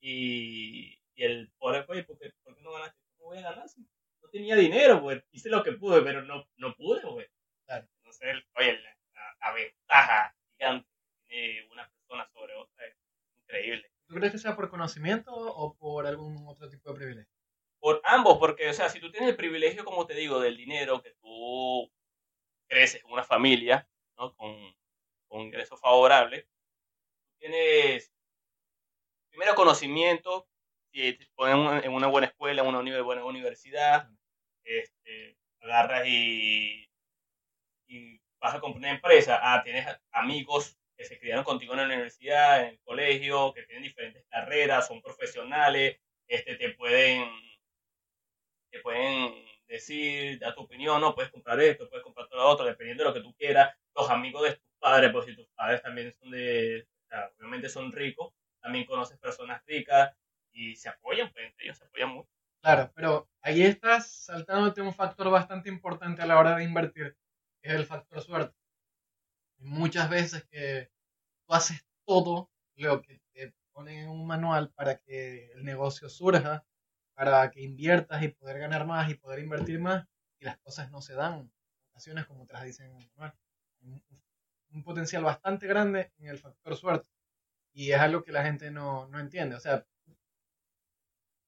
[0.00, 2.98] Y, y el pobre, oye, ¿por qué, por qué no ganaste?
[3.18, 3.68] ¿Cómo voy a ganar?
[3.68, 5.22] si no tenía dinero, pues.
[5.32, 7.28] Hice lo que pude, pero no, no pude, pues.
[7.66, 7.86] Claro.
[7.98, 10.88] Entonces, el- oye, la, la- la ventaja gigante
[11.28, 12.96] que tiene una persona sobre otra es
[13.44, 13.90] increíble.
[14.08, 17.41] ¿Tú crees que sea por conocimiento o por algún otro tipo de privilegio?
[17.82, 21.02] Por ambos, porque, o sea, si tú tienes el privilegio, como te digo, del dinero,
[21.02, 21.90] que tú
[22.68, 24.34] creces en una familia, ¿no?
[24.36, 24.56] Con,
[25.28, 26.46] con ingresos favorables,
[27.40, 28.12] tienes
[29.30, 30.46] primero conocimiento,
[30.92, 34.08] si te ponen en una- en una buena escuela, en una buena universidad,
[34.64, 36.86] este, agarras y,
[37.86, 41.86] y vas a comprar una empresa, ah, tienes amigos que se criaron contigo en la
[41.86, 47.28] universidad, en el colegio, que tienen diferentes carreras, son profesionales, este, te pueden
[48.72, 49.34] te pueden
[49.68, 53.10] decir, dar tu opinión, no, puedes comprar esto, puedes comprar todo lo otro, dependiendo de
[53.10, 53.76] lo que tú quieras.
[53.94, 57.68] Los amigos de tus padres, pues si tus padres también son de, o sea, obviamente
[57.68, 60.16] son ricos, también conoces personas ricas
[60.52, 62.30] y se apoyan, pues ellos se apoyan mucho.
[62.62, 67.16] Claro, pero ahí estás saltándote un factor bastante importante a la hora de invertir,
[67.60, 68.56] que es el factor suerte.
[69.58, 70.90] Muchas veces que
[71.46, 76.64] tú haces todo lo que te ponen en un manual para que el negocio surja,
[77.14, 80.06] para que inviertas y poder ganar más y poder invertir más,
[80.38, 81.50] y las cosas no se dan
[81.90, 84.02] ocasiones como te las dicen un,
[84.72, 87.08] un potencial bastante grande en el factor suerte.
[87.74, 89.56] Y es algo que la gente no, no entiende.
[89.56, 89.86] O sea,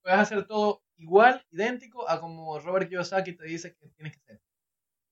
[0.01, 4.41] puedes hacer todo igual, idéntico a como Robert Kiyosaki te dice que tienes que hacer.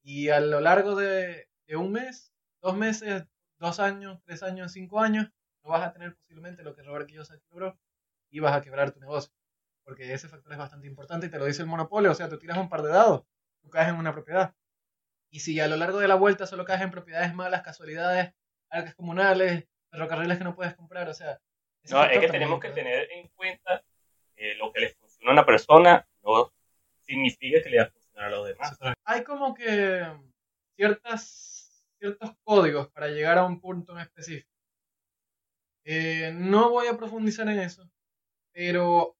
[0.03, 3.25] Y a lo largo de, de un mes, dos meses,
[3.59, 5.29] dos años, tres años, cinco años,
[5.63, 7.79] no vas a tener posiblemente lo que Robert Kiyosaki logró
[8.29, 9.33] y vas a quebrar tu negocio.
[9.83, 12.11] Porque ese factor es bastante importante y te lo dice el monopolio.
[12.11, 13.23] O sea, tú tiras un par de dados,
[13.61, 14.53] tú caes en una propiedad.
[15.29, 18.33] Y si a lo largo de la vuelta solo caes en propiedades malas, casualidades,
[18.69, 21.39] arcas comunales, ferrocarriles que no puedes comprar, o sea...
[21.89, 23.83] No, es que también tenemos que tener en cuenta
[24.35, 26.53] que lo que le funciona a una persona no
[27.01, 28.79] significa que le va a funcionar a los demás.
[29.03, 30.05] hay como que
[30.75, 34.49] ciertas, ciertos códigos para llegar a un punto en específico.
[35.85, 37.89] Eh, no voy a profundizar en eso,
[38.53, 39.17] pero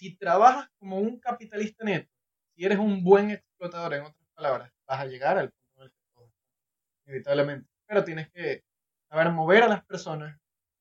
[0.00, 2.10] si trabajas como un capitalista neto,
[2.56, 5.90] si eres un buen explotador, en otras palabras, vas a llegar al punto en el
[5.92, 7.68] que inevitablemente.
[7.86, 8.64] Pero tienes que
[9.10, 10.40] saber mover a las personas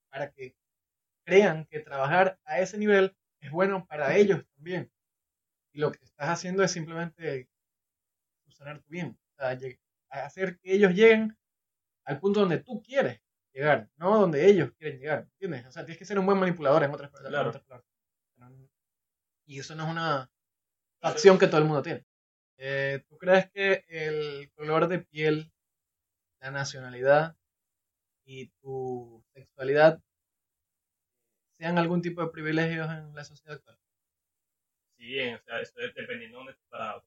[0.10, 0.56] para que
[1.26, 4.90] crean que trabajar a ese nivel es bueno para ellos también.
[5.74, 7.50] Y lo que estás haciendo es simplemente
[8.46, 9.20] subsanar tu bien.
[9.34, 9.58] O sea,
[10.26, 11.38] hacer que ellos lleguen
[12.06, 15.24] al punto donde tú quieres llegar, no donde ellos quieren llegar.
[15.34, 15.66] ¿Entiendes?
[15.66, 17.50] O sea, tienes que ser un buen manipulador en otras, en Claro.
[17.50, 17.89] otras palabras.
[19.50, 20.32] Y eso no es una
[21.02, 22.06] acción que todo el mundo tiene.
[22.58, 25.52] Eh, ¿Tú crees que el color de piel,
[26.40, 27.36] la nacionalidad
[28.26, 30.00] y tu sexualidad
[31.58, 33.80] sean algún tipo de privilegios en la sociedad actual?
[34.98, 37.04] Sí, o sea, eso es dependiendo de dónde estés parado.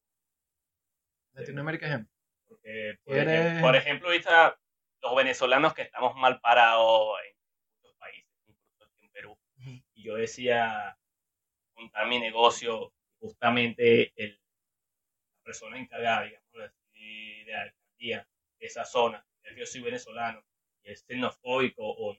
[1.35, 2.13] Latinoamérica, ejemplo.
[2.49, 4.59] Porque, por, Eres- ejemplo, por ejemplo, ahorita
[5.01, 7.37] los venezolanos que estamos mal parados en
[7.77, 9.39] muchos países, incluso aquí en Perú.
[9.95, 10.99] Y yo decía,
[11.83, 14.41] montar mi negocio, justamente el,
[15.37, 16.47] la persona encargada, digamos
[16.93, 20.45] de la alcaldía de esa zona, ya que yo soy venezolano,
[20.83, 22.17] y es xenofóbico o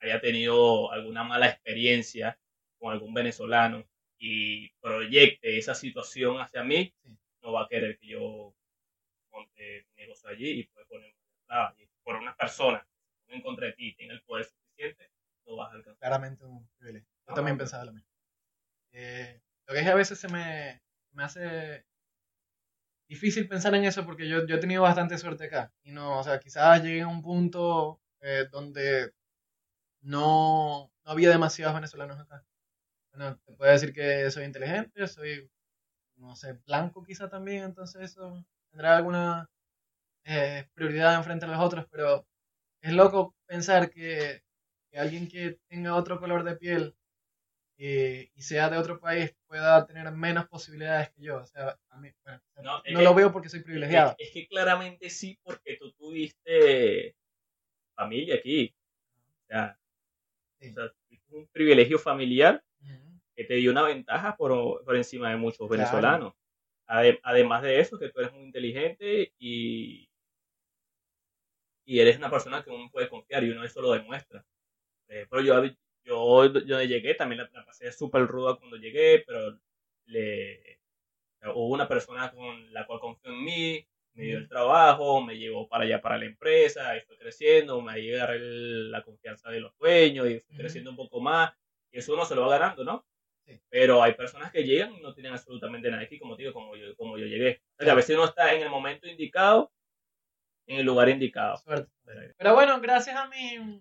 [0.00, 2.38] haya tenido alguna mala experiencia
[2.78, 3.84] con algún venezolano
[4.18, 6.94] y proyecte esa situación hacia mí,
[7.42, 8.54] no va a querer que yo
[9.32, 11.14] monte mi negocio allí y puede poner.
[11.78, 12.86] Y por una persona
[13.24, 15.10] ponga en contra de ti tenga el poder suficiente,
[15.46, 16.00] no vas a alcanzar.
[16.00, 17.08] claramente un privilegio.
[17.26, 17.58] Yo Ah, también bueno.
[17.58, 18.07] pensaba lo mismo.
[18.92, 21.84] Eh, lo que es que a veces se me, me hace
[23.08, 25.72] difícil pensar en eso porque yo, yo he tenido bastante suerte acá.
[25.82, 29.12] Y no, o sea, quizás llegué a un punto eh, donde
[30.02, 32.44] no, no había demasiados venezolanos acá.
[33.12, 35.50] Bueno, te puedo decir que soy inteligente, soy,
[36.16, 39.50] no sé, blanco quizá también, entonces eso tendrá alguna
[40.24, 42.26] eh, prioridad enfrente a los otros, pero
[42.82, 44.42] es loco pensar que,
[44.92, 46.96] que alguien que tenga otro color de piel
[47.80, 51.36] eh, y sea de otro país pueda tener menos posibilidades que yo.
[51.38, 53.66] O sea, a mí, bueno, No, no, es que- lo veo porque soy Es que,
[53.66, 54.16] privilegiado.
[54.18, 57.14] es que claramente sí, porque tú tuviste
[57.94, 58.74] familia aquí.
[59.44, 59.78] O sea,
[60.60, 60.70] Sí.
[60.70, 62.62] o sea, tuviste un privilegio familiar
[63.36, 65.70] que te dio una ventaja por, por encima de muchos Claro.
[65.70, 66.34] venezolanos.
[66.88, 70.08] Ade- además de eso, que tú eres muy inteligente y,
[71.84, 74.44] y eres una persona que uno puede confiar y uno eso lo demuestra.
[75.08, 75.62] Eh, pero yo,
[76.08, 79.58] yo, yo llegué, también la, la pasé súper ruda cuando llegué, pero
[80.06, 80.80] le,
[81.54, 85.68] hubo una persona con la cual confió en mí, me dio el trabajo, me llevó
[85.68, 89.76] para allá para la empresa, y fue creciendo, me agarré el- la confianza de los
[89.78, 90.56] dueños y Ujú.
[90.56, 91.52] creciendo un poco más.
[91.92, 93.06] Y eso uno se lo va ganando, ¿no?
[93.46, 93.60] Sí.
[93.70, 96.94] Pero hay personas que llegan y no tienen absolutamente nada aquí, como digo, como yo,
[96.96, 97.62] como yo llegué.
[97.74, 99.72] O sea, que a veces uno está en el momento indicado,
[100.66, 101.56] en el lugar indicado.
[101.58, 101.90] Suerte.
[102.36, 103.80] Pero bueno, gracias a mi,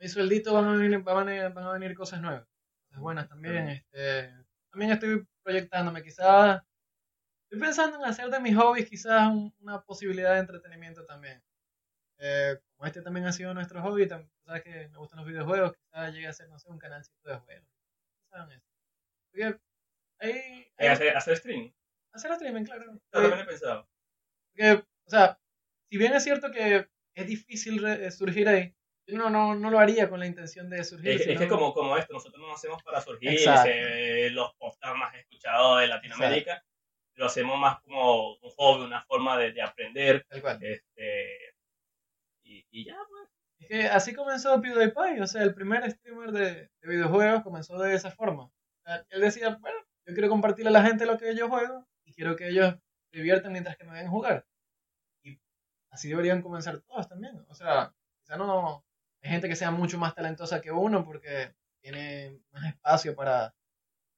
[0.00, 2.46] mi sueldito van a venir, van a venir, van a venir cosas nuevas.
[2.88, 3.68] Cosas buenas también.
[3.68, 4.32] Este,
[4.70, 6.62] también estoy proyectándome, quizás.
[7.44, 11.42] Estoy pensando en hacer de mis hobbies quizás un- una posibilidad de entretenimiento también.
[12.18, 16.12] Eh, como este también ha sido nuestro hobby, sabes que me gustan los videojuegos, quizás
[16.14, 17.68] llegue a ser, no sé, un canalcito de juegos.
[18.30, 18.66] ¿Saben eso?
[19.30, 19.44] Porque
[20.20, 21.72] ahí, Eh, ahí- hacer, hacer stream.
[22.12, 22.92] hacer streaming, claro.
[22.92, 23.88] Yo también he pensado.
[24.52, 24.72] Porque,
[25.06, 25.38] o sea,
[25.90, 28.74] si bien es cierto que es difícil re- eh, surgir ahí,
[29.12, 31.10] no, no, no lo haría con la intención de surgir.
[31.10, 33.62] Es, es sino- que como, como esto, nosotros no lo hacemos para surgir, Exacto.
[33.64, 36.64] ser los podcasts más escuchados de Latinoamérica,
[37.14, 40.24] lo hacemos más como un hobby, una forma de, de aprender.
[40.28, 40.58] Tal cual.
[40.62, 41.54] Este,
[42.44, 43.28] y, y ya, pues.
[43.58, 47.94] Es que así comenzó PewDiePie, o sea, el primer streamer de, de videojuegos comenzó de
[47.94, 48.44] esa forma.
[48.44, 48.52] O
[48.84, 52.14] sea, él decía, bueno, yo quiero compartirle a la gente lo que yo juego y
[52.14, 52.74] quiero que ellos
[53.12, 54.46] se diviertan mientras que me ven jugar.
[55.22, 55.38] Y
[55.90, 57.44] así deberían comenzar todos también.
[57.50, 58.79] O sea, quizá no
[59.40, 63.54] gente que sea mucho más talentosa que uno porque tiene más espacio para,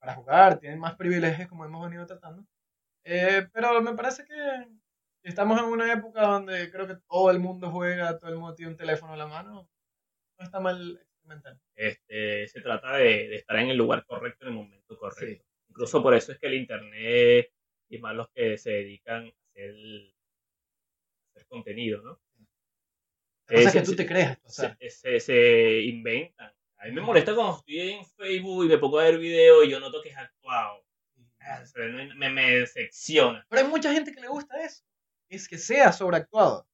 [0.00, 2.44] para jugar, tienen más privilegios como hemos venido tratando.
[3.04, 4.34] Eh, pero me parece que
[5.22, 8.72] estamos en una época donde creo que todo el mundo juega, todo el mundo tiene
[8.72, 9.68] un teléfono en la mano.
[10.38, 11.56] No está mal experimentar.
[11.76, 15.24] Este, se trata de, de estar en el lugar correcto en el momento correcto.
[15.24, 15.40] Sí.
[15.68, 17.48] Incluso por eso es que el internet
[17.88, 22.20] y más los que se dedican a hacer, a hacer contenido, ¿no?
[23.48, 24.38] La cosa es que tú te creas.
[24.44, 26.52] O sea, se, se, se inventan.
[26.78, 29.70] A mí me molesta cuando estoy en Facebook y me pongo a ver video y
[29.70, 30.84] yo noto que es actuado.
[31.40, 31.62] Ah,
[32.16, 33.44] me, me decepciona.
[33.48, 34.84] Pero hay mucha gente que le gusta eso.
[35.28, 36.66] Es que sea sobreactuado.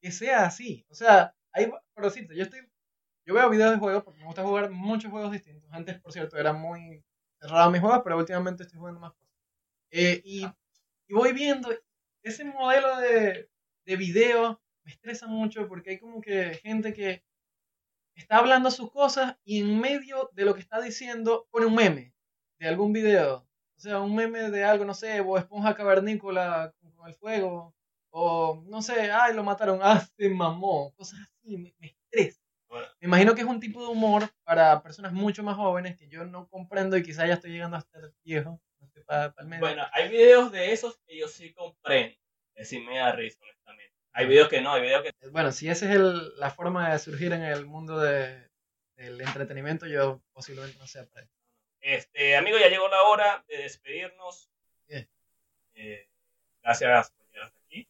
[0.00, 0.86] Que sea así.
[0.88, 2.60] O sea, hay, por decirte, yo estoy,
[3.24, 5.68] yo veo videos de juegos porque me gusta jugar muchos juegos distintos.
[5.72, 7.04] Antes, por cierto, era muy
[7.40, 9.34] cerrado mis juegos, pero últimamente estoy jugando más cosas.
[9.90, 10.46] Eh, y,
[11.08, 11.70] y voy viendo
[12.22, 13.48] ese modelo de,
[13.84, 17.24] de video me estresa mucho porque hay como que gente que
[18.14, 22.14] está hablando sus cosas y en medio de lo que está diciendo pone un meme
[22.60, 23.44] de algún video.
[23.76, 27.74] O sea, un meme de algo, no sé, o esponja cavernícola con, el fuego.
[28.10, 30.94] O no sé, ay, lo mataron, ah, se mamó.
[30.94, 32.40] Cosas así, me, me estresa.
[32.68, 32.86] Bueno.
[33.00, 36.24] Me imagino que es un tipo de humor para personas mucho más jóvenes que yo
[36.24, 38.60] no comprendo y quizá ya estoy llegando a estar viejo.
[38.78, 39.60] No sé, para, el medio.
[39.60, 42.16] Bueno, hay videos de esos que yo sí comprendo.
[42.54, 43.95] Es decir, me da risa, honestamente.
[44.18, 46.98] Hay videos que no, hay videos que Bueno, si esa es el- la forma de
[46.98, 48.48] surgir en el mundo de,
[48.96, 51.34] del entretenimiento, yo posiblemente no sea para eso.
[51.80, 54.50] Este, amigo, ya llegó la hora de despedirnos.
[54.88, 55.06] Bien.
[55.74, 56.08] Eh,
[56.62, 57.86] gracias por llegar hasta aquí.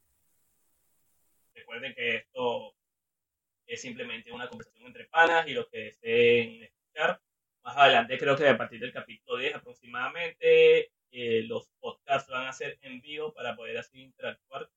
[1.55, 2.75] Recuerden que esto
[3.69, 7.21] es simplemente una conversación entre panas y los que deseen escuchar.
[7.63, 12.53] Más adelante, creo que a partir del capítulo 10 aproximadamente, eh, los podcasts van a
[12.53, 14.69] ser en vivo para poder así interactuar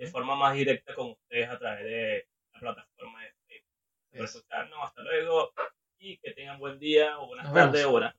[0.00, 3.76] de forma más directa con ustedes a través de la plataforma de Facebook.
[4.12, 5.52] Por escucharnos, hasta luego
[5.98, 8.14] y que tengan buen día o buenas tardes o buenas